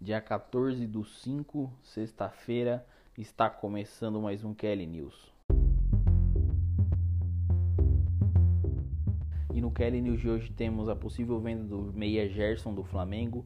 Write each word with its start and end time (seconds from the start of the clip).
dia 0.00 0.18
14 0.18 0.86
do 0.86 1.04
5, 1.04 1.70
sexta-feira, 1.82 2.86
está 3.18 3.50
começando 3.50 4.18
mais 4.18 4.42
um 4.42 4.54
Kelly 4.54 4.86
News. 4.86 5.30
E 9.52 9.60
no 9.60 9.70
Kelly 9.70 10.00
News 10.00 10.20
de 10.20 10.30
hoje 10.30 10.50
temos 10.52 10.88
a 10.88 10.96
possível 10.96 11.38
venda 11.38 11.64
do 11.64 11.92
meia 11.92 12.26
Gerson 12.30 12.72
do 12.72 12.82
Flamengo, 12.82 13.44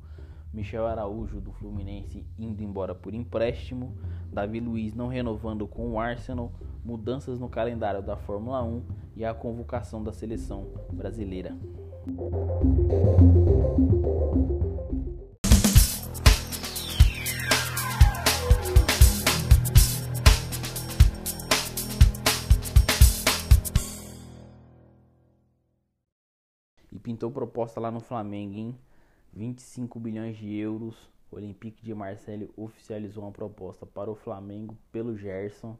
Michel 0.52 0.86
Araújo 0.86 1.40
do 1.40 1.50
Fluminense 1.50 2.24
indo 2.38 2.62
embora 2.62 2.94
por 2.94 3.12
empréstimo, 3.12 3.98
Davi 4.32 4.60
Luiz 4.60 4.94
não 4.94 5.08
renovando 5.08 5.66
com 5.66 5.90
o 5.90 5.98
Arsenal, 5.98 6.52
mudanças 6.84 7.40
no 7.40 7.48
calendário 7.48 8.00
da 8.00 8.16
Fórmula 8.16 8.62
1 8.62 8.84
e 9.16 9.24
a 9.24 9.34
convocação 9.34 10.04
da 10.04 10.12
seleção 10.12 10.68
brasileira. 10.92 11.58
Pintou 27.04 27.30
proposta 27.30 27.78
lá 27.78 27.90
no 27.90 28.00
Flamengo, 28.00 28.56
hein? 28.56 28.78
25 29.34 30.00
bilhões 30.00 30.38
de 30.38 30.56
euros. 30.56 30.96
O 31.30 31.36
Olympique 31.36 31.84
de 31.84 31.94
Marseille 31.94 32.50
oficializou 32.56 33.24
uma 33.24 33.30
proposta 33.30 33.84
para 33.84 34.10
o 34.10 34.14
Flamengo 34.14 34.74
pelo 34.90 35.14
Gerson, 35.14 35.76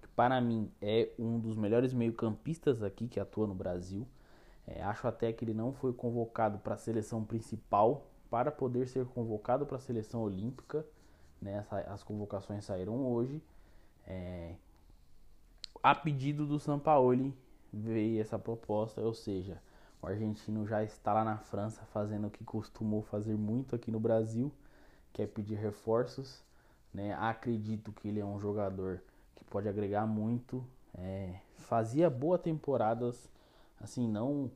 que 0.00 0.08
para 0.08 0.40
mim 0.40 0.72
é 0.80 1.10
um 1.18 1.38
dos 1.38 1.56
melhores 1.56 1.92
meio-campistas 1.92 2.82
aqui 2.82 3.06
que 3.06 3.20
atua 3.20 3.46
no 3.46 3.54
Brasil. 3.54 4.06
É, 4.66 4.82
acho 4.82 5.06
até 5.06 5.30
que 5.30 5.44
ele 5.44 5.52
não 5.52 5.74
foi 5.74 5.92
convocado 5.92 6.58
para 6.58 6.74
a 6.74 6.78
seleção 6.78 7.22
principal 7.22 8.06
para 8.30 8.50
poder 8.50 8.88
ser 8.88 9.04
convocado 9.04 9.66
para 9.66 9.76
a 9.76 9.80
seleção 9.80 10.22
olímpica. 10.22 10.86
Né? 11.40 11.66
As 11.86 12.02
convocações 12.02 12.64
saíram 12.64 13.12
hoje. 13.12 13.42
É, 14.06 14.54
a 15.82 15.94
pedido 15.94 16.46
do 16.46 16.58
Sampaoli 16.58 17.34
veio 17.70 18.22
essa 18.22 18.38
proposta, 18.38 19.02
ou 19.02 19.12
seja, 19.12 19.60
o 20.02 20.06
argentino 20.08 20.66
já 20.66 20.82
está 20.82 21.12
lá 21.12 21.22
na 21.24 21.38
França 21.38 21.80
fazendo 21.92 22.26
o 22.26 22.30
que 22.30 22.42
costumou 22.42 23.02
fazer 23.02 23.36
muito 23.36 23.76
aqui 23.76 23.90
no 23.92 24.00
Brasil, 24.00 24.52
que 25.12 25.22
é 25.22 25.26
pedir 25.26 25.54
reforços. 25.54 26.42
Né? 26.92 27.14
Acredito 27.14 27.92
que 27.92 28.08
ele 28.08 28.18
é 28.18 28.24
um 28.24 28.38
jogador 28.40 29.00
que 29.36 29.44
pode 29.44 29.68
agregar 29.68 30.04
muito. 30.04 30.64
É, 30.94 31.36
fazia 31.54 32.10
boas 32.10 32.40
temporadas, 32.40 33.30
assim, 33.80 34.08
não 34.08 34.50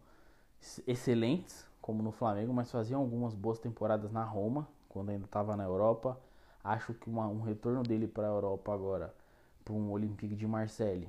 excelentes 0.86 1.64
como 1.80 2.02
no 2.02 2.10
Flamengo, 2.10 2.52
mas 2.52 2.70
fazia 2.70 2.96
algumas 2.96 3.32
boas 3.32 3.60
temporadas 3.60 4.10
na 4.10 4.24
Roma, 4.24 4.66
quando 4.88 5.10
ainda 5.10 5.26
estava 5.26 5.56
na 5.56 5.62
Europa. 5.62 6.18
Acho 6.64 6.92
que 6.92 7.08
uma, 7.08 7.28
um 7.28 7.42
retorno 7.42 7.84
dele 7.84 8.08
para 8.08 8.26
a 8.26 8.30
Europa 8.30 8.74
agora, 8.74 9.14
para 9.64 9.72
um 9.72 9.92
Olympique 9.92 10.34
de 10.34 10.46
Marseille, 10.46 11.08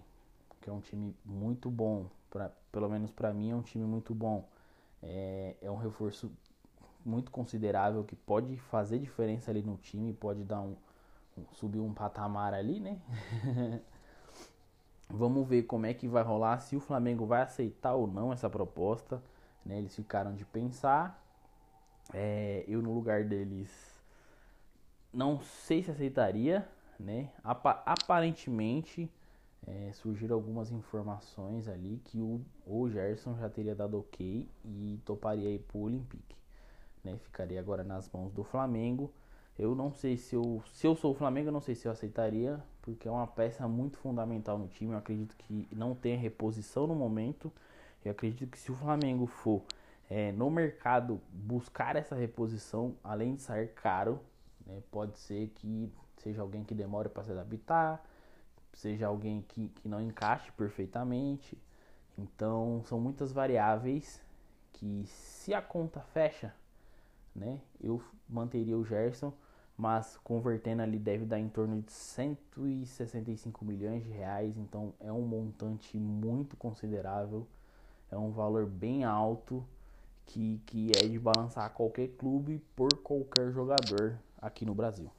que 0.61 0.69
é 0.69 0.73
um 0.73 0.79
time 0.79 1.15
muito 1.25 1.71
bom, 1.71 2.05
pra, 2.29 2.51
pelo 2.71 2.89
menos 2.89 3.11
para 3.11 3.33
mim 3.33 3.51
é 3.51 3.55
um 3.55 3.61
time 3.61 3.85
muito 3.85 4.13
bom. 4.13 4.47
É, 5.01 5.55
é 5.61 5.71
um 5.71 5.77
reforço 5.77 6.31
muito 7.05 7.31
considerável 7.31 8.03
que 8.03 8.15
pode 8.15 8.57
fazer 8.57 8.99
diferença 8.99 9.51
ali 9.51 9.61
no 9.61 9.77
time, 9.77 10.13
pode 10.13 10.43
dar 10.43 10.61
um, 10.61 10.75
um 11.37 11.45
subir 11.53 11.79
um 11.79 11.93
patamar 11.93 12.53
ali, 12.53 12.79
né? 12.79 12.99
Vamos 15.09 15.47
ver 15.47 15.63
como 15.63 15.85
é 15.85 15.93
que 15.93 16.07
vai 16.07 16.21
rolar, 16.21 16.59
se 16.59 16.75
o 16.75 16.81
Flamengo 16.81 17.25
vai 17.25 17.41
aceitar 17.41 17.93
ou 17.93 18.07
não 18.07 18.33
essa 18.33 18.49
proposta. 18.49 19.23
Né? 19.65 19.77
Eles 19.77 19.95
ficaram 19.95 20.35
de 20.35 20.43
pensar. 20.43 21.23
É, 22.13 22.63
eu 22.67 22.81
no 22.81 22.93
lugar 22.93 23.23
deles 23.23 23.97
não 25.13 25.39
sei 25.41 25.83
se 25.83 25.91
aceitaria, 25.91 26.67
né? 26.99 27.29
aparentemente 27.43 29.09
é, 29.67 29.91
surgiram 29.91 30.35
algumas 30.35 30.71
informações 30.71 31.67
ali 31.67 32.01
que 32.05 32.21
o, 32.21 32.41
o 32.65 32.89
Gerson 32.89 33.35
já 33.37 33.49
teria 33.49 33.75
dado 33.75 33.99
ok 33.99 34.47
e 34.63 34.99
toparia 35.03 35.49
ir 35.49 35.59
pro 35.59 35.79
Olympique. 35.79 36.35
Né? 37.03 37.17
Ficaria 37.17 37.59
agora 37.59 37.83
nas 37.83 38.09
mãos 38.09 38.31
do 38.31 38.43
Flamengo. 38.43 39.11
Eu 39.59 39.75
não 39.75 39.91
sei 39.91 40.15
se 40.15 40.35
eu, 40.35 40.63
se 40.71 40.87
eu 40.87 40.95
sou 40.95 41.11
o 41.11 41.15
Flamengo, 41.15 41.49
eu 41.49 41.51
não 41.51 41.59
sei 41.59 41.75
se 41.75 41.87
eu 41.87 41.91
aceitaria, 41.91 42.63
porque 42.81 43.07
é 43.07 43.11
uma 43.11 43.27
peça 43.27 43.67
muito 43.67 43.97
fundamental 43.97 44.57
no 44.57 44.67
time. 44.67 44.93
Eu 44.93 44.99
acredito 44.99 45.35
que 45.35 45.67
não 45.71 45.93
tem 45.93 46.15
reposição 46.15 46.87
no 46.87 46.95
momento. 46.95 47.51
Eu 48.05 48.11
acredito 48.11 48.49
que 48.49 48.59
se 48.59 48.71
o 48.71 48.75
Flamengo 48.75 49.25
for 49.25 49.63
é, 50.09 50.31
no 50.31 50.49
mercado 50.49 51.19
buscar 51.33 51.95
essa 51.95 52.15
reposição, 52.15 52.95
além 53.03 53.35
de 53.35 53.41
sair 53.41 53.69
caro, 53.73 54.19
né, 54.65 54.81
pode 54.91 55.17
ser 55.19 55.49
que 55.55 55.91
seja 56.17 56.41
alguém 56.41 56.63
que 56.63 56.73
demore 56.73 57.09
para 57.09 57.23
se 57.23 57.31
adaptar, 57.31 58.01
seja 58.77 59.07
alguém 59.07 59.43
que, 59.47 59.69
que 59.69 59.89
não 59.89 59.99
encaixe 59.99 60.51
perfeitamente. 60.51 61.57
Então 62.17 62.83
são 62.85 62.99
muitas 62.99 63.31
variáveis 63.31 64.21
que 64.73 65.05
se 65.07 65.53
a 65.53 65.61
conta 65.61 65.99
fecha, 65.99 66.53
né, 67.35 67.59
eu 67.81 68.01
manteria 68.29 68.77
o 68.77 68.85
Gerson, 68.85 69.33
mas 69.75 70.17
convertendo 70.23 70.81
ali 70.83 70.97
deve 70.97 71.25
dar 71.25 71.39
em 71.39 71.49
torno 71.49 71.81
de 71.81 71.91
165 71.91 73.65
milhões 73.65 74.03
de 74.03 74.09
reais, 74.09 74.57
então 74.57 74.93
é 74.99 75.11
um 75.11 75.21
montante 75.21 75.97
muito 75.97 76.55
considerável, 76.55 77.47
é 78.11 78.17
um 78.17 78.31
valor 78.31 78.65
bem 78.65 79.03
alto 79.03 79.65
que, 80.25 80.61
que 80.65 80.91
é 81.03 81.07
de 81.07 81.19
balançar 81.19 81.71
qualquer 81.73 82.09
clube 82.09 82.61
por 82.75 82.89
qualquer 83.03 83.51
jogador 83.51 84.19
aqui 84.41 84.65
no 84.65 84.73
Brasil. 84.75 85.09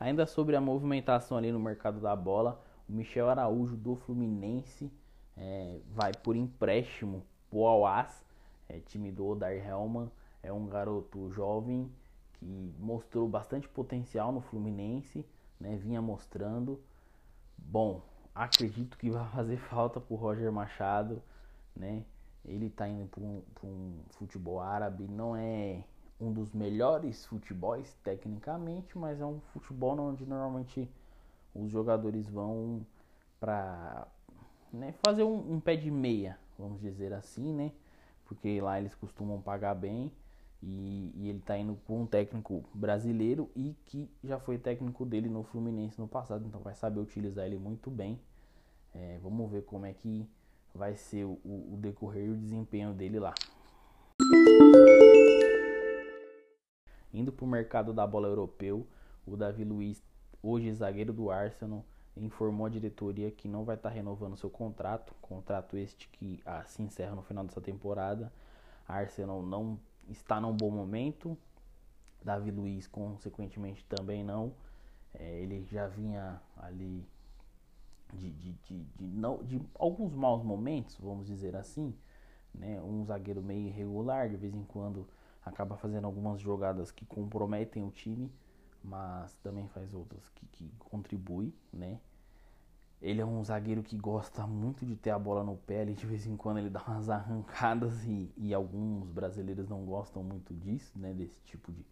Ainda 0.00 0.24
sobre 0.24 0.56
a 0.56 0.60
movimentação 0.62 1.36
ali 1.36 1.52
no 1.52 1.60
mercado 1.60 2.00
da 2.00 2.16
bola, 2.16 2.58
o 2.88 2.92
Michel 2.92 3.28
Araújo 3.28 3.76
do 3.76 3.96
Fluminense 3.96 4.90
é, 5.36 5.78
vai 5.90 6.10
por 6.14 6.34
empréstimo 6.34 7.22
pro 7.50 7.66
Alas, 7.66 8.24
é, 8.66 8.80
time 8.80 9.12
do 9.12 9.26
Odar 9.26 9.52
Helman. 9.52 10.10
É 10.42 10.50
um 10.50 10.66
garoto 10.66 11.30
jovem 11.32 11.92
que 12.32 12.74
mostrou 12.78 13.28
bastante 13.28 13.68
potencial 13.68 14.32
no 14.32 14.40
Fluminense, 14.40 15.22
né, 15.60 15.76
vinha 15.76 16.00
mostrando. 16.00 16.80
Bom, 17.58 18.00
acredito 18.34 18.96
que 18.96 19.10
vai 19.10 19.28
fazer 19.36 19.58
falta 19.58 20.00
pro 20.00 20.16
Roger 20.16 20.50
Machado, 20.50 21.22
né? 21.76 22.04
Ele 22.42 22.66
está 22.68 22.88
indo 22.88 23.06
para 23.06 23.22
um, 23.22 23.42
um 23.62 24.00
futebol 24.12 24.60
árabe, 24.60 25.06
não 25.06 25.36
é 25.36 25.84
um 26.20 26.32
dos 26.32 26.52
melhores 26.52 27.24
futebols 27.24 27.92
tecnicamente, 28.04 28.96
mas 28.98 29.20
é 29.20 29.24
um 29.24 29.40
futebol 29.52 29.98
onde 29.98 30.26
normalmente 30.26 30.88
os 31.54 31.70
jogadores 31.70 32.28
vão 32.28 32.84
para 33.38 34.06
né, 34.72 34.94
fazer 35.04 35.22
um, 35.22 35.54
um, 35.54 35.60
pé 35.60 35.76
de 35.76 35.90
meia, 35.90 36.38
vamos 36.58 36.80
dizer 36.80 37.12
assim, 37.12 37.52
né? 37.52 37.72
Porque 38.26 38.60
lá 38.60 38.78
eles 38.78 38.94
costumam 38.94 39.40
pagar 39.40 39.74
bem 39.74 40.12
e, 40.62 41.10
e 41.16 41.28
ele 41.28 41.38
está 41.38 41.56
indo 41.56 41.76
com 41.86 42.02
um 42.02 42.06
técnico 42.06 42.62
brasileiro 42.74 43.50
e 43.56 43.74
que 43.86 44.08
já 44.22 44.38
foi 44.38 44.58
técnico 44.58 45.04
dele 45.06 45.28
no 45.28 45.42
Fluminense 45.42 45.98
no 45.98 46.06
passado, 46.06 46.44
então 46.46 46.60
vai 46.60 46.74
saber 46.74 47.00
utilizar 47.00 47.46
ele 47.46 47.58
muito 47.58 47.90
bem. 47.90 48.20
É, 48.94 49.18
vamos 49.22 49.50
ver 49.50 49.62
como 49.62 49.86
é 49.86 49.92
que 49.92 50.28
vai 50.74 50.94
ser 50.94 51.24
o, 51.24 51.38
o 51.44 51.78
decorrer 51.80 52.26
e 52.26 52.30
o 52.30 52.36
desempenho 52.36 52.92
dele 52.92 53.18
lá. 53.18 53.34
Indo 57.12 57.32
para 57.32 57.44
o 57.44 57.48
mercado 57.48 57.92
da 57.92 58.06
bola 58.06 58.28
europeu, 58.28 58.86
o 59.26 59.36
Davi 59.36 59.64
Luiz, 59.64 60.02
hoje 60.42 60.72
zagueiro 60.72 61.12
do 61.12 61.30
Arsenal, 61.30 61.84
informou 62.16 62.66
a 62.66 62.70
diretoria 62.70 63.30
que 63.30 63.48
não 63.48 63.64
vai 63.64 63.76
estar 63.76 63.88
tá 63.88 63.94
renovando 63.94 64.36
seu 64.36 64.50
contrato, 64.50 65.14
contrato 65.20 65.76
este 65.76 66.08
que 66.08 66.40
ah, 66.44 66.64
se 66.64 66.82
encerra 66.82 67.14
no 67.14 67.22
final 67.22 67.44
dessa 67.44 67.60
temporada. 67.60 68.32
A 68.86 68.94
Arsenal 68.94 69.42
não 69.42 69.78
está 70.08 70.40
num 70.40 70.56
bom 70.56 70.70
momento, 70.70 71.36
Davi 72.22 72.50
Luiz 72.50 72.86
consequentemente 72.86 73.84
também 73.84 74.22
não. 74.22 74.52
É, 75.14 75.40
ele 75.40 75.64
já 75.64 75.88
vinha 75.88 76.40
ali 76.56 77.04
de, 78.12 78.30
de, 78.30 78.52
de, 78.52 78.84
de, 78.84 79.06
não, 79.06 79.42
de 79.42 79.60
alguns 79.74 80.14
maus 80.14 80.42
momentos, 80.42 80.96
vamos 81.00 81.26
dizer 81.26 81.56
assim, 81.56 81.94
né? 82.54 82.80
Um 82.80 83.04
zagueiro 83.04 83.42
meio 83.42 83.68
irregular, 83.68 84.28
de 84.28 84.36
vez 84.36 84.54
em 84.54 84.64
quando 84.64 85.06
acaba 85.44 85.76
fazendo 85.76 86.04
algumas 86.04 86.40
jogadas 86.40 86.90
que 86.90 87.04
comprometem 87.04 87.84
o 87.84 87.90
time, 87.90 88.30
mas 88.82 89.34
também 89.42 89.68
faz 89.68 89.92
outras 89.94 90.28
que, 90.34 90.46
que 90.46 90.72
contribuem, 90.78 91.52
né? 91.72 92.00
Ele 93.00 93.20
é 93.20 93.24
um 93.24 93.42
zagueiro 93.42 93.82
que 93.82 93.96
gosta 93.96 94.46
muito 94.46 94.84
de 94.84 94.94
ter 94.94 95.10
a 95.10 95.18
bola 95.18 95.42
no 95.42 95.56
pé, 95.56 95.82
ele 95.82 95.94
de 95.94 96.06
vez 96.06 96.26
em 96.26 96.36
quando 96.36 96.58
ele 96.58 96.68
dá 96.68 96.82
umas 96.86 97.08
arrancadas 97.08 98.04
e, 98.04 98.30
e 98.36 98.52
alguns 98.52 99.10
brasileiros 99.10 99.68
não 99.68 99.84
gostam 99.86 100.22
muito 100.22 100.52
disso, 100.52 100.98
né? 100.98 101.14
Desse 101.14 101.40
tipo 101.42 101.72
de 101.72 101.84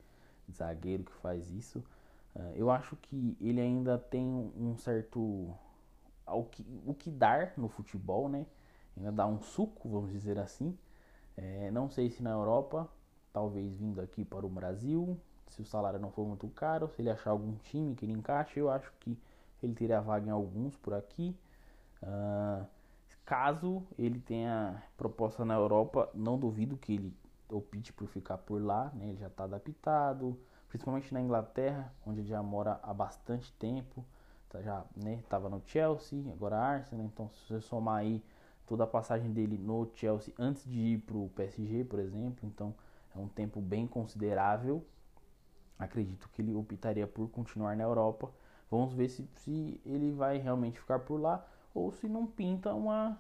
zagueiro 0.53 1.05
que 1.05 1.13
faz 1.15 1.51
isso. 1.51 1.79
Uh, 2.37 2.53
eu 2.55 2.71
acho 2.71 2.95
que 2.97 3.37
ele 3.41 3.61
ainda 3.61 3.99
tem 3.99 4.23
um 4.55 4.77
certo 4.77 5.51
ao 6.27 6.45
que, 6.45 6.65
o 6.87 6.93
que 6.93 7.11
dar 7.11 7.55
no 7.57 7.69
futebol, 7.69 8.29
né? 8.29 8.47
Ainda 8.97 9.11
dá 9.11 9.27
um 9.27 9.41
suco, 9.41 9.89
vamos 9.89 10.13
dizer 10.13 10.39
assim. 10.39 10.77
É, 11.37 11.71
não 11.71 11.89
sei 11.89 12.11
se 12.11 12.23
na 12.23 12.31
Europa 12.31 12.89
talvez 13.39 13.73
vindo 13.77 14.01
aqui 14.01 14.25
para 14.25 14.45
o 14.45 14.49
Brasil, 14.49 15.17
se 15.47 15.63
o 15.63 15.65
salário 15.65 16.01
não 16.01 16.11
for 16.11 16.27
muito 16.27 16.49
caro, 16.49 16.89
se 16.89 17.01
ele 17.01 17.09
achar 17.09 17.31
algum 17.31 17.55
time 17.55 17.95
que 17.95 18.05
ele 18.05 18.13
encaixe, 18.13 18.59
eu 18.59 18.69
acho 18.69 18.93
que 18.99 19.17
ele 19.63 19.75
teria 19.75 20.01
vaga 20.01 20.27
em 20.27 20.33
alguns 20.33 20.77
por 20.77 20.93
aqui. 20.93 21.37
Uh, 22.03 22.67
caso 23.25 23.85
ele 23.97 24.19
tenha 24.19 24.83
proposta 24.97 25.45
na 25.45 25.55
Europa, 25.55 26.11
não 26.13 26.37
duvido 26.37 26.77
que 26.77 26.95
ele 26.95 27.17
opte 27.49 27.93
por 27.93 28.09
ficar 28.09 28.39
por 28.39 28.61
lá, 28.61 28.91
né? 28.93 29.11
ele 29.11 29.19
já 29.19 29.29
está 29.29 29.45
adaptado, 29.45 30.37
principalmente 30.69 31.15
na 31.15 31.21
Inglaterra, 31.21 31.95
onde 32.05 32.21
ele 32.21 32.29
já 32.29 32.43
mora 32.43 32.81
há 32.83 32.93
bastante 32.93 33.53
tempo, 33.53 34.05
tá, 34.49 34.61
já 34.63 34.85
estava 35.17 35.49
né, 35.49 35.55
no 35.55 35.63
Chelsea, 35.65 36.25
agora 36.33 36.59
Arsenal, 36.59 37.07
então 37.07 37.29
se 37.29 37.47
você 37.47 37.61
somar 37.61 37.99
aí 37.99 38.21
toda 38.67 38.83
a 38.83 38.87
passagem 38.87 39.33
dele 39.33 39.57
no 39.57 39.89
Chelsea 39.95 40.35
antes 40.37 40.65
de 40.65 40.81
ir 40.81 40.99
para 40.99 41.17
o 41.17 41.31
PSG, 41.37 41.85
por 41.85 42.01
exemplo, 42.01 42.41
então 42.43 42.75
é 43.19 43.23
um 43.23 43.29
tempo 43.29 43.61
bem 43.61 43.87
considerável. 43.87 44.85
Acredito 45.79 46.29
que 46.31 46.43
ele 46.43 46.55
optaria 46.55 47.07
por 47.07 47.29
continuar 47.29 47.77
na 47.77 47.85
Europa. 47.85 48.31
Vamos 48.71 48.93
ver 48.93 49.09
se, 49.09 49.29
se 49.37 49.81
ele 49.85 50.11
vai 50.13 50.39
realmente 50.39 50.79
ficar 50.79 51.01
por 51.01 51.21
lá 51.21 51.47
ou 51.75 51.93
se 51.93 52.09
não 52.09 52.27
pinta 52.27 52.75
uma, 52.75 53.19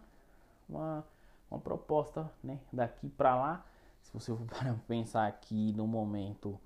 uma, 0.68 1.04
uma 1.50 1.60
proposta 1.60 2.30
né, 2.42 2.58
daqui 2.72 3.08
para 3.08 3.34
lá. 3.34 3.66
Se 4.02 4.12
você 4.12 4.34
for 4.34 4.46
pensar 4.86 5.26
aqui 5.26 5.72
no 5.72 5.86
momento 5.86 6.58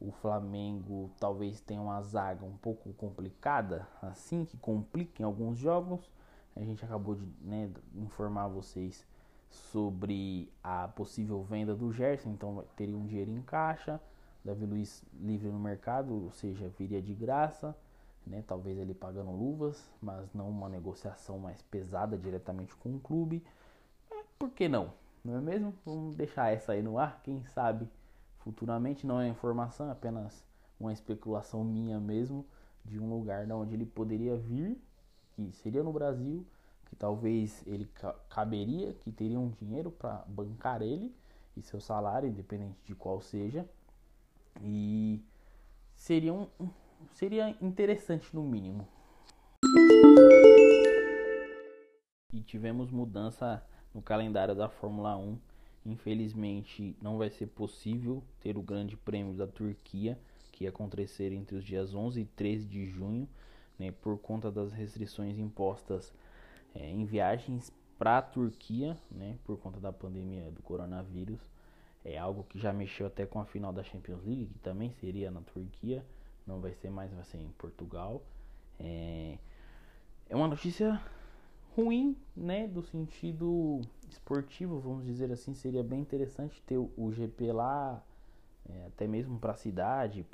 o 0.00 0.10
Flamengo 0.10 1.10
talvez 1.20 1.60
tenha 1.60 1.80
uma 1.80 2.00
zaga 2.00 2.46
um 2.46 2.56
pouco 2.56 2.90
complicada, 2.94 3.86
assim, 4.00 4.46
que 4.46 4.56
complica 4.56 5.22
em 5.22 5.26
alguns 5.26 5.58
jogos. 5.58 6.10
A 6.56 6.60
gente 6.60 6.82
acabou 6.84 7.14
de 7.14 7.26
né, 7.42 7.70
informar 7.94 8.48
vocês 8.48 9.06
sobre 9.50 10.50
a 10.62 10.88
possível 10.88 11.42
venda 11.42 11.74
do 11.74 11.92
Gerson, 11.92 12.30
então 12.30 12.64
teria 12.76 12.96
um 12.96 13.06
dinheiro 13.06 13.30
em 13.30 13.42
caixa. 13.42 14.00
Davi 14.44 14.64
Luiz 14.64 15.04
livre 15.20 15.48
no 15.48 15.58
mercado, 15.58 16.24
ou 16.24 16.30
seja, 16.30 16.70
viria 16.78 17.02
de 17.02 17.12
graça, 17.14 17.76
né? 18.26 18.42
Talvez 18.46 18.78
ele 18.78 18.94
pagando 18.94 19.30
luvas, 19.30 19.90
mas 20.00 20.32
não 20.32 20.48
uma 20.48 20.68
negociação 20.68 21.38
mais 21.38 21.60
pesada 21.62 22.16
diretamente 22.16 22.74
com 22.76 22.94
o 22.94 23.00
clube. 23.00 23.44
É, 24.10 24.22
por 24.38 24.50
que 24.50 24.68
não? 24.68 24.92
Não 25.24 25.36
é 25.36 25.40
mesmo? 25.40 25.74
Vamos 25.84 26.16
deixar 26.16 26.50
essa 26.52 26.72
aí 26.72 26.82
no 26.82 26.98
ar, 26.98 27.20
quem 27.22 27.44
sabe 27.46 27.86
futuramente 28.38 29.06
não 29.06 29.20
é 29.20 29.28
informação, 29.28 29.88
é 29.88 29.92
apenas 29.92 30.44
uma 30.78 30.92
especulação 30.92 31.62
minha 31.62 32.00
mesmo 32.00 32.46
de 32.84 32.98
um 32.98 33.10
lugar 33.10 33.46
da 33.46 33.54
onde 33.54 33.74
ele 33.74 33.84
poderia 33.84 34.36
vir, 34.36 34.80
que 35.32 35.52
seria 35.52 35.82
no 35.82 35.92
Brasil, 35.92 36.46
que 36.90 36.96
talvez 36.96 37.64
ele 37.66 37.88
caberia, 38.28 38.92
que 38.92 39.10
teria 39.10 39.40
um 39.40 39.48
dinheiro 39.48 39.90
para 39.90 40.24
bancar 40.28 40.82
ele 40.82 41.14
e 41.56 41.62
seu 41.62 41.80
salário, 41.80 42.28
independente 42.28 42.76
de 42.84 42.94
qual 42.94 43.22
seja. 43.22 43.66
E 44.60 45.24
seria 45.94 46.34
um 46.34 46.46
seria 47.14 47.56
interessante 47.62 48.34
no 48.34 48.42
mínimo. 48.42 48.86
E 52.32 52.42
tivemos 52.42 52.90
mudança 52.90 53.64
no 53.94 54.02
calendário 54.02 54.54
da 54.54 54.68
Fórmula 54.68 55.16
1 55.16 55.38
Infelizmente, 55.84 56.94
não 57.00 57.16
vai 57.16 57.30
ser 57.30 57.46
possível 57.46 58.22
ter 58.40 58.58
o 58.58 58.62
Grande 58.62 58.96
Prêmio 58.96 59.34
da 59.34 59.46
Turquia, 59.46 60.18
que 60.52 60.64
ia 60.64 60.70
acontecer 60.70 61.32
entre 61.32 61.56
os 61.56 61.64
dias 61.64 61.94
11 61.94 62.20
e 62.20 62.24
13 62.26 62.66
de 62.66 62.86
junho, 62.86 63.26
né, 63.78 63.90
por 63.90 64.18
conta 64.18 64.50
das 64.50 64.72
restrições 64.72 65.38
impostas 65.38 66.12
é, 66.74 66.88
em 66.88 67.04
viagens 67.04 67.72
para 67.98 68.18
a 68.18 68.22
Turquia, 68.22 68.96
né, 69.10 69.36
por 69.44 69.58
conta 69.58 69.78
da 69.78 69.92
pandemia 69.92 70.50
do 70.50 70.62
coronavírus. 70.62 71.40
É 72.02 72.16
algo 72.16 72.44
que 72.44 72.58
já 72.58 72.72
mexeu 72.72 73.06
até 73.06 73.26
com 73.26 73.38
a 73.40 73.44
final 73.44 73.72
da 73.72 73.82
Champions 73.82 74.24
League, 74.24 74.46
que 74.46 74.58
também 74.60 74.90
seria 74.92 75.30
na 75.30 75.42
Turquia, 75.42 76.04
não 76.46 76.60
vai 76.60 76.72
ser 76.72 76.90
mais, 76.90 77.12
vai 77.12 77.24
ser 77.24 77.36
em 77.38 77.50
Portugal. 77.58 78.22
É, 78.78 79.36
é 80.30 80.34
uma 80.34 80.48
notícia 80.48 80.98
ruim, 81.76 82.16
né, 82.34 82.66
do 82.66 82.82
sentido 82.82 83.80
esportivo, 84.08 84.80
vamos 84.80 85.04
dizer 85.04 85.30
assim, 85.30 85.54
seria 85.54 85.84
bem 85.84 86.00
interessante 86.00 86.62
ter 86.62 86.78
o 86.78 87.12
GP 87.12 87.52
lá, 87.52 88.02
é, 88.68 88.86
até 88.86 89.06
mesmo 89.06 89.38
para 89.38 89.52
a 89.52 89.56
cidade, 89.56 90.26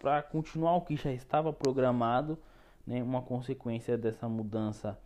para 0.00 0.22
continuar 0.22 0.74
o 0.74 0.80
que 0.80 0.96
já 0.96 1.12
estava 1.12 1.52
programado, 1.52 2.38
né, 2.86 3.02
uma 3.02 3.22
consequência 3.22 3.96
dessa 3.96 4.28
mudança 4.28 4.98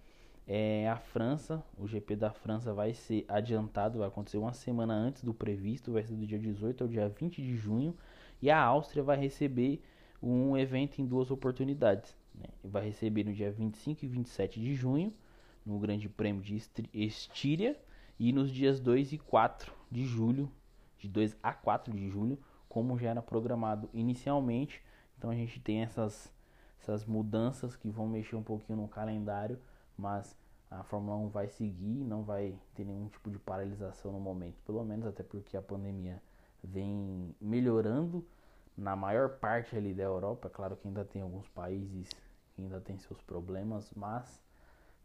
é 0.47 0.89
a 0.89 0.97
França, 0.97 1.63
o 1.79 1.87
GP 1.87 2.17
da 2.17 2.33
França 2.33 2.73
vai 2.75 2.95
ser 2.95 3.25
adiantado, 3.29 4.01
vai 4.01 4.09
acontecer 4.09 4.39
uma 4.39 4.53
semana 4.53 4.95
antes 4.95 5.23
do 5.23 5.33
previsto, 5.33 5.93
vai 5.93 6.03
ser 6.03 6.15
do 6.15 6.27
dia 6.27 6.39
18 6.39 6.85
ao 6.85 6.89
dia 6.89 7.09
20 7.09 7.41
de 7.41 7.57
junho, 7.57 7.97
e 8.41 8.51
a 8.51 8.61
Áustria 8.61 9.03
vai 9.03 9.17
receber 9.17 9.83
um 10.23 10.57
evento 10.57 11.01
em 11.01 11.07
duas 11.07 11.31
oportunidades. 11.31 12.17
Né? 12.35 12.47
Vai 12.63 12.87
receber 12.87 13.25
no 13.25 13.33
dia 13.33 13.51
25 13.51 14.05
e 14.05 14.09
27 14.09 14.61
de 14.61 14.75
junho 14.75 15.13
no 15.65 15.79
Grande 15.79 16.09
Prêmio 16.09 16.43
de 16.43 16.61
Estíria 16.93 17.79
e 18.19 18.33
nos 18.33 18.51
dias 18.51 18.81
2 18.81 19.13
e 19.13 19.19
4 19.19 19.73
de 19.91 20.05
julho, 20.05 20.51
de 20.99 21.09
2 21.09 21.37
a 21.43 21.53
4 21.53 21.95
de 21.95 22.09
julho, 22.09 22.39
como 22.69 22.99
já 22.99 23.11
era 23.11 23.23
programado 23.23 23.89
inicialmente. 23.93 24.83
Então 25.17 25.31
a 25.31 25.35
gente 25.35 25.61
tem 25.61 25.83
essas, 25.83 26.33
essas 26.81 27.05
mudanças 27.05 27.77
que 27.77 27.89
vão 27.89 28.09
mexer 28.09 28.37
um 28.37 28.43
pouquinho 28.43 28.81
no 28.81 28.89
calendário, 28.89 29.59
mas 29.97 30.37
a 30.71 30.83
Fórmula 30.83 31.17
1 31.19 31.29
vai 31.29 31.49
seguir, 31.49 32.05
não 32.05 32.23
vai 32.23 32.59
ter 32.75 32.85
nenhum 32.85 33.09
tipo 33.09 33.31
de 33.31 33.39
paralisação 33.39 34.13
no 34.13 34.21
momento, 34.21 34.57
pelo 34.65 34.83
menos 34.85 35.07
até 35.07 35.23
porque 35.23 35.57
a 35.57 35.63
pandemia 35.63 36.23
vem 36.63 37.35
melhorando 37.41 38.25
na 38.77 38.97
maior 38.97 39.39
parte 39.39 39.77
ali 39.77 39.93
da 39.93 40.03
Europa. 40.03 40.49
Claro 40.49 40.77
que 40.77 40.89
ainda 40.89 41.05
tem 41.05 41.21
alguns 41.21 41.47
países 41.49 42.09
que 42.55 42.63
ainda 42.63 42.81
tem 42.81 42.99
seus 42.99 43.21
problemas, 43.23 43.91
mas 43.95 44.41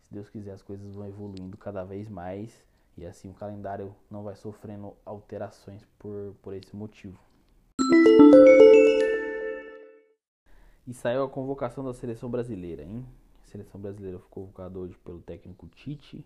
se 0.03 0.13
Deus 0.13 0.29
quiser, 0.29 0.53
as 0.53 0.61
coisas 0.61 0.95
vão 0.95 1.07
evoluindo 1.07 1.57
cada 1.57 1.83
vez 1.83 2.07
mais 2.07 2.65
e 2.97 3.05
assim 3.05 3.29
o 3.29 3.33
calendário 3.33 3.93
não 4.09 4.23
vai 4.23 4.35
sofrendo 4.35 4.95
alterações 5.05 5.85
por, 5.99 6.33
por 6.41 6.53
esse 6.53 6.75
motivo. 6.75 7.19
E 10.87 10.93
saiu 10.93 11.23
a 11.23 11.29
convocação 11.29 11.83
da 11.83 11.93
seleção 11.93 12.31
brasileira, 12.31 12.83
hein? 12.83 13.05
Seleção 13.47 13.79
brasileira 13.79 14.19
foi 14.19 14.29
convocada 14.29 14.77
hoje 14.77 14.97
pelo 15.05 15.21
técnico 15.21 15.67
Tite. 15.69 16.25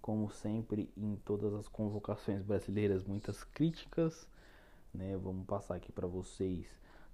Como 0.00 0.30
sempre, 0.30 0.88
em 0.96 1.16
todas 1.24 1.52
as 1.52 1.66
convocações 1.68 2.42
brasileiras, 2.42 3.04
muitas 3.04 3.42
críticas. 3.42 4.28
Né? 4.94 5.16
Vamos 5.16 5.44
passar 5.46 5.74
aqui 5.74 5.90
para 5.90 6.06
vocês. 6.06 6.66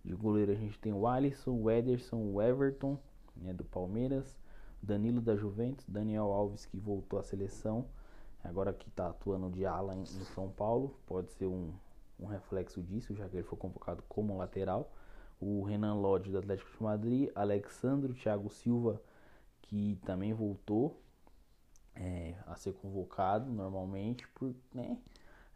De 0.04 0.14
goleiro 0.14 0.52
a 0.52 0.54
gente 0.54 0.78
tem 0.78 0.92
o 0.92 1.06
Alisson, 1.06 1.52
o 1.52 1.70
Ederson, 1.70 2.18
o 2.18 2.40
Everton, 2.40 2.98
né, 3.34 3.52
do 3.54 3.64
Palmeiras. 3.64 4.36
Danilo 4.82 5.22
da 5.22 5.34
Juventus, 5.34 5.86
Daniel 5.88 6.26
Alves 6.26 6.66
que 6.66 6.76
voltou 6.76 7.18
à 7.18 7.22
seleção, 7.22 7.86
agora 8.44 8.72
que 8.74 8.88
está 8.88 9.08
atuando 9.08 9.50
de 9.50 9.64
ala 9.64 9.96
em, 9.96 10.02
em, 10.02 10.24
São 10.34 10.48
Paulo, 10.50 10.94
pode 11.06 11.32
ser 11.32 11.46
um, 11.46 11.72
um 12.20 12.26
reflexo 12.26 12.82
disso, 12.82 13.14
já 13.14 13.26
que 13.26 13.36
ele 13.36 13.42
foi 13.42 13.58
convocado 13.58 14.04
como 14.06 14.36
lateral. 14.36 14.92
O 15.40 15.62
Renan 15.64 15.94
Lodge 15.94 16.30
do 16.30 16.38
Atlético 16.38 16.70
de 16.70 16.82
Madrid, 16.82 17.30
Alexandro 17.34 18.14
Thiago 18.14 18.50
Silva 18.50 19.00
que 19.66 19.98
também 20.04 20.32
voltou 20.32 21.00
é, 21.94 22.34
a 22.46 22.54
ser 22.56 22.74
convocado 22.74 23.50
normalmente, 23.50 24.26
por, 24.28 24.54
né, 24.74 24.98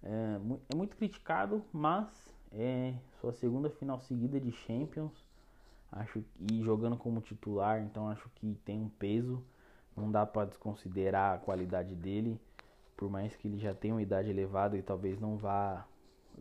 é, 0.02 0.40
é 0.69 0.76
muito 0.76 0.97
criticado, 0.97 1.64
mas 1.73 2.09
é 2.52 2.95
sua 3.21 3.33
segunda 3.33 3.71
final 3.71 4.00
seguida 4.00 4.40
de 4.40 4.50
Champions 4.52 5.31
Acho 5.93 6.23
que 6.23 6.62
jogando 6.62 6.97
como 6.97 7.21
titular, 7.21 7.83
então 7.83 8.09
acho 8.09 8.29
que 8.37 8.55
tem 8.64 8.81
um 8.81 8.88
peso. 8.88 9.43
Não 9.97 10.11
dá 10.11 10.25
para 10.25 10.47
desconsiderar 10.47 11.35
a 11.35 11.38
qualidade 11.38 11.95
dele, 11.97 12.40
por 12.97 13.11
mais 13.11 13.35
que 13.35 13.49
ele 13.49 13.59
já 13.59 13.75
tenha 13.75 13.95
uma 13.95 14.02
idade 14.02 14.31
elevada 14.31 14.76
e 14.79 14.83
talvez 14.83 15.19
não 15.19 15.37
vá 15.37 15.85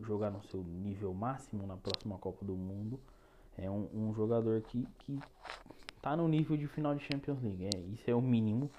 jogar 0.02 0.30
no 0.30 0.42
seu 0.44 0.62
nível 0.62 1.12
máximo 1.12 1.66
na 1.66 1.76
próxima 1.76 2.16
Copa 2.16 2.44
do 2.44 2.54
Mundo. 2.54 3.00
É 3.58 3.68
um, 3.68 3.88
um 3.92 4.14
jogador 4.14 4.60
que, 4.62 4.86
que 5.00 5.18
tá 6.00 6.16
no 6.16 6.26
nível 6.26 6.56
de 6.56 6.66
final 6.66 6.94
de 6.94 7.04
Champions 7.04 7.42
League. 7.42 7.68
É, 7.74 7.78
isso 7.78 8.10
é 8.10 8.14
o 8.14 8.20
mínimo. 8.20 8.70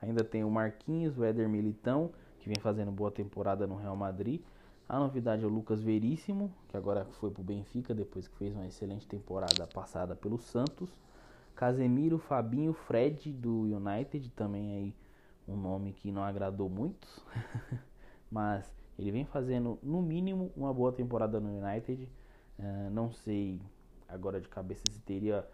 Ainda 0.00 0.22
tem 0.22 0.44
o 0.44 0.50
Marquinhos, 0.50 1.16
o 1.16 1.24
Éder 1.24 1.48
Militão, 1.48 2.10
que 2.40 2.48
vem 2.48 2.58
fazendo 2.58 2.90
boa 2.90 3.10
temporada 3.10 3.66
no 3.66 3.76
Real 3.76 3.96
Madrid. 3.96 4.40
A 4.88 4.98
novidade 4.98 5.42
é 5.42 5.46
o 5.46 5.50
Lucas 5.50 5.80
Veríssimo, 5.80 6.52
que 6.68 6.76
agora 6.76 7.06
foi 7.18 7.30
para 7.30 7.40
o 7.40 7.44
Benfica 7.44 7.94
depois 7.94 8.28
que 8.28 8.36
fez 8.36 8.54
uma 8.54 8.66
excelente 8.66 9.06
temporada 9.06 9.66
passada 9.66 10.14
pelo 10.14 10.38
Santos. 10.38 10.90
Casemiro, 11.54 12.18
Fabinho, 12.18 12.74
Fred 12.74 13.32
do 13.32 13.62
United, 13.62 14.28
também 14.30 14.72
aí 14.72 14.94
um 15.46 15.56
nome 15.56 15.92
que 15.92 16.10
não 16.10 16.22
agradou 16.22 16.68
muitos, 16.68 17.24
mas 18.30 18.70
ele 18.98 19.10
vem 19.10 19.24
fazendo 19.24 19.78
no 19.82 20.02
mínimo 20.02 20.50
uma 20.56 20.72
boa 20.72 20.92
temporada 20.92 21.38
no 21.40 21.48
United. 21.48 22.08
Uh, 22.58 22.90
não 22.90 23.10
sei 23.12 23.60
agora 24.08 24.40
de 24.40 24.48
cabeça 24.48 24.88
se 24.88 25.00
teria 25.00 25.46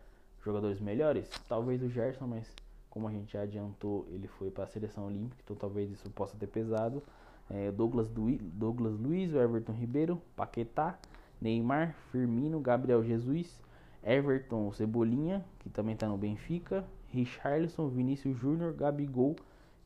jogadores 0.45 0.81
melhores, 0.81 1.29
talvez 1.49 1.83
o 1.83 1.89
Gerson, 1.89 2.27
mas 2.27 2.51
como 2.89 3.07
a 3.07 3.13
gente 3.13 3.33
já 3.33 3.43
adiantou, 3.43 4.07
ele 4.11 4.27
foi 4.27 4.51
para 4.51 4.65
a 4.65 4.67
seleção 4.67 5.07
olímpica, 5.07 5.41
então 5.45 5.57
talvez 5.57 5.91
isso 5.91 6.11
possa 6.11 6.37
ter 6.37 6.47
pesado. 6.47 7.03
é, 7.49 7.71
Douglas, 7.71 8.09
Douglas 8.09 8.99
Luiz, 8.99 9.35
Everton 9.35 9.73
Ribeiro, 9.73 10.21
Paquetá, 10.37 10.99
Neymar, 11.41 11.95
Firmino, 12.11 12.61
Gabriel 12.61 13.03
Jesus, 13.03 13.61
Everton 14.03 14.73
Cebolinha, 14.73 15.45
que 15.61 15.69
também 15.71 15.95
está 15.95 16.07
no 16.09 16.17
Benfica, 16.17 16.85
Richarlison, 17.09 17.89
Vinícius 17.89 18.39
Júnior, 18.39 18.73
Gabigol 18.73 19.37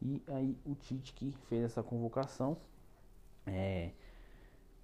e 0.02 0.22
aí 0.28 0.56
o 0.66 0.74
Tite 0.74 1.14
que 1.14 1.32
fez 1.48 1.64
essa 1.64 1.82
convocação. 1.82 2.56
É, 3.46 3.90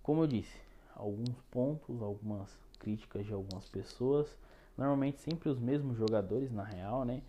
como 0.02 0.22
eu 0.22 0.26
disse, 0.26 0.58
alguns 0.94 1.40
pontos, 1.50 2.00
algumas 2.02 2.58
críticas 2.78 3.26
de 3.26 3.32
algumas 3.32 3.68
pessoas. 3.68 4.34
Normalmente 4.80 5.20
sempre 5.20 5.50
os 5.50 5.58
mesmos 5.58 5.98
jogadores 5.98 6.50
na 6.50 6.64
real, 6.64 7.04
né? 7.04 7.20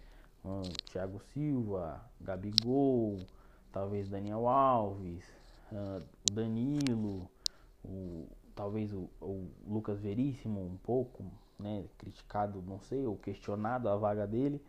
Thiago 0.86 1.20
Silva, 1.34 2.02
Gabigol, 2.22 3.18
talvez 3.74 4.08
Daniel 4.08 4.48
Alves, 4.48 5.22
uh, 5.70 6.02
Danilo, 6.32 7.30
o, 7.84 8.26
talvez 8.56 8.94
o, 8.94 9.10
o, 9.20 9.52
Lucas 9.68 10.00
Veríssimo 10.00 10.62
um 10.62 10.78
pouco, 10.78 11.26
né? 11.60 11.84
Criticado, 11.98 12.64
não 12.66 12.80
sei, 12.80 13.06
ou 13.06 13.18
questionado 13.18 13.90
a 13.90 13.98
vaga 13.98 14.26
dele. 14.26 14.64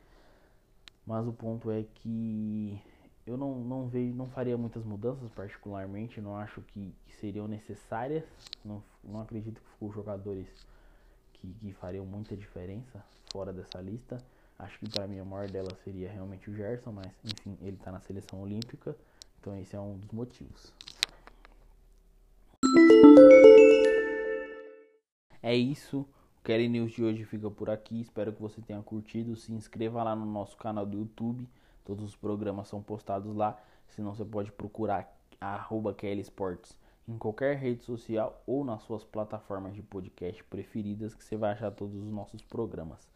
Mas 1.06 1.24
o 1.24 1.32
ponto 1.32 1.70
é 1.70 1.84
que 1.84 2.82
eu 3.24 3.36
não, 3.36 3.60
não 3.60 3.86
vejo, 3.86 4.12
não 4.12 4.26
faria 4.26 4.58
muitas 4.58 4.84
mudanças 4.84 5.30
particularmente, 5.30 6.20
não 6.20 6.36
acho 6.36 6.60
que, 6.62 6.92
que 7.06 7.14
seriam 7.14 7.46
necessárias, 7.46 8.24
não, 8.64 8.82
não 9.04 9.20
acredito 9.20 9.60
que 9.60 9.70
ficou 9.70 9.92
jogadores 9.92 10.48
que, 11.42 11.52
que 11.54 11.72
fariam 11.72 12.06
muita 12.06 12.36
diferença 12.36 13.04
fora 13.32 13.52
dessa 13.52 13.80
lista. 13.80 14.18
Acho 14.58 14.78
que 14.78 14.88
para 14.88 15.08
mim 15.08 15.18
a 15.18 15.24
maior 15.24 15.50
delas 15.50 15.76
seria 15.82 16.10
realmente 16.10 16.48
o 16.48 16.54
Gerson, 16.54 16.92
mas 16.92 17.12
enfim, 17.24 17.58
ele 17.60 17.76
está 17.76 17.90
na 17.90 18.00
seleção 18.00 18.40
olímpica, 18.40 18.96
então 19.40 19.58
esse 19.58 19.74
é 19.74 19.80
um 19.80 19.98
dos 19.98 20.10
motivos. 20.12 20.72
É 25.42 25.54
isso. 25.56 26.06
O 26.38 26.44
Kelly 26.44 26.68
News 26.68 26.92
de 26.92 27.02
hoje 27.02 27.24
fica 27.24 27.50
por 27.50 27.68
aqui. 27.68 28.00
Espero 28.00 28.32
que 28.32 28.40
você 28.40 28.60
tenha 28.62 28.80
curtido. 28.80 29.34
Se 29.34 29.52
inscreva 29.52 30.02
lá 30.04 30.14
no 30.14 30.24
nosso 30.24 30.56
canal 30.56 30.86
do 30.86 30.96
YouTube. 30.96 31.48
Todos 31.84 32.04
os 32.04 32.14
programas 32.14 32.68
são 32.68 32.80
postados 32.80 33.34
lá. 33.34 33.60
Senão 33.88 34.14
você 34.14 34.24
pode 34.24 34.52
procurar 34.52 35.12
Kelly 35.96 36.20
Sports 36.20 36.76
em 37.06 37.18
qualquer 37.18 37.56
rede 37.56 37.82
social 37.82 38.42
ou 38.46 38.64
nas 38.64 38.82
suas 38.82 39.04
plataformas 39.04 39.74
de 39.74 39.82
podcast 39.82 40.42
preferidas 40.44 41.14
que 41.14 41.24
você 41.24 41.36
vai 41.36 41.52
achar 41.52 41.70
todos 41.70 41.96
os 41.96 42.10
nossos 42.10 42.42
programas. 42.42 43.10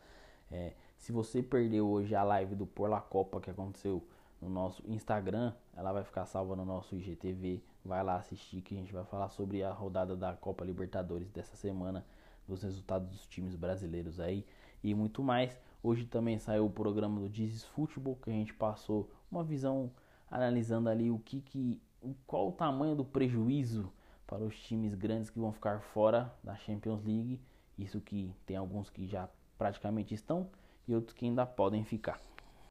É, 0.50 0.74
se 0.96 1.12
você 1.12 1.42
perdeu 1.42 1.88
hoje 1.88 2.14
a 2.14 2.22
live 2.22 2.54
do 2.54 2.66
Por 2.66 2.88
La 2.88 3.00
Copa 3.00 3.40
que 3.40 3.50
aconteceu 3.50 4.02
no 4.40 4.48
nosso 4.48 4.82
Instagram, 4.86 5.52
ela 5.74 5.92
vai 5.92 6.04
ficar 6.04 6.26
salva 6.26 6.56
no 6.56 6.64
nosso 6.64 6.94
IGTV. 6.96 7.62
Vai 7.84 8.02
lá 8.02 8.16
assistir 8.16 8.60
que 8.60 8.74
a 8.74 8.78
gente 8.78 8.92
vai 8.92 9.04
falar 9.04 9.28
sobre 9.28 9.62
a 9.62 9.72
rodada 9.72 10.16
da 10.16 10.34
Copa 10.34 10.64
Libertadores 10.64 11.30
dessa 11.30 11.56
semana, 11.56 12.04
dos 12.46 12.62
resultados 12.62 13.08
dos 13.08 13.26
times 13.26 13.54
brasileiros 13.54 14.20
aí 14.20 14.44
e 14.82 14.94
muito 14.94 15.22
mais. 15.22 15.56
Hoje 15.82 16.04
também 16.04 16.38
saiu 16.38 16.66
o 16.66 16.70
programa 16.70 17.20
do 17.20 17.28
Dizes 17.28 17.64
Futebol 17.64 18.16
que 18.16 18.30
a 18.30 18.32
gente 18.32 18.52
passou 18.52 19.10
uma 19.30 19.44
visão 19.44 19.90
analisando 20.30 20.88
ali 20.88 21.10
o 21.10 21.18
que 21.18 21.40
que 21.40 21.80
qual 22.26 22.48
o 22.48 22.52
tamanho 22.52 22.94
do 22.94 23.04
prejuízo 23.04 23.92
para 24.26 24.44
os 24.44 24.58
times 24.64 24.94
grandes 24.94 25.30
que 25.30 25.38
vão 25.38 25.52
ficar 25.52 25.80
fora 25.80 26.32
da 26.42 26.56
Champions 26.56 27.02
League. 27.04 27.40
Isso 27.78 28.00
que 28.00 28.34
tem 28.44 28.56
alguns 28.56 28.90
que 28.90 29.06
já 29.06 29.28
praticamente 29.56 30.14
estão 30.14 30.48
e 30.86 30.94
outros 30.94 31.16
que 31.16 31.26
ainda 31.26 31.46
podem 31.46 31.84
ficar. 31.84 32.20